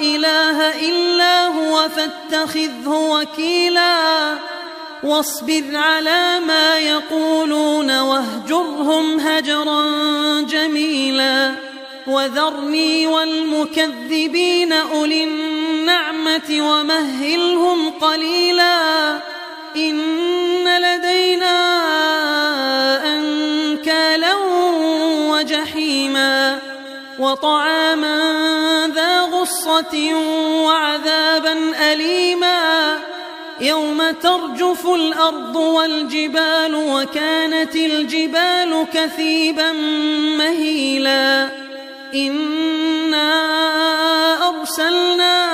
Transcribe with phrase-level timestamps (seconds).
[0.00, 4.34] إله إلا هو فاتخذه وكيلا
[5.02, 9.90] واصبر على ما يقولون واهجرهم هجرا
[10.40, 11.54] جميلا
[12.06, 19.14] وذرني والمكذبين أولي النعمة ومهلهم قليلا
[19.76, 21.53] إن لدينا
[27.34, 28.16] وطعاما
[28.94, 30.14] ذا غصة
[30.64, 31.52] وعذابا
[31.92, 32.98] أليما
[33.60, 39.72] يوم ترجف الأرض والجبال وكانت الجبال كثيبا
[40.38, 41.48] مهيلا
[42.14, 43.30] إنا
[44.48, 45.53] أرسلنا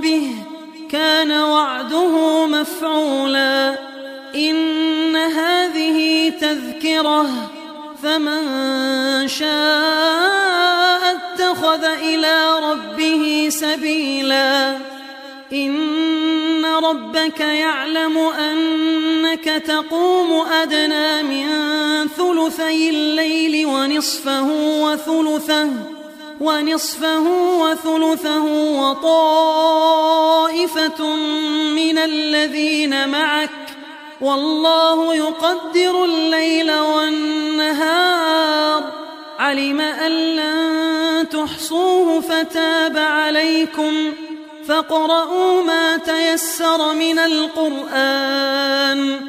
[0.00, 0.34] به
[0.90, 3.78] كان وعده مفعولا.
[4.34, 7.26] إن هذه تذكرة
[8.02, 8.42] فمن
[9.28, 14.76] شاء اتخذ إلى ربه سبيلا.
[15.52, 21.48] إن ربك يعلم أنك تقوم أدنى من
[22.08, 24.48] ثلثي الليل ونصفه
[24.82, 25.95] وثلثه.
[26.40, 27.24] ونصفه
[27.60, 28.44] وثلثه
[28.80, 30.36] وطائفة
[31.74, 33.50] من الذين معك
[34.20, 38.92] والله يقدر الليل والنهار.
[39.38, 44.12] علم أن لن تحصوه فتاب عليكم.
[44.68, 49.20] فاقرؤوا ما تيسر من القرآن.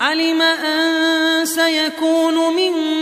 [0.00, 3.01] علم أن سيكون منكم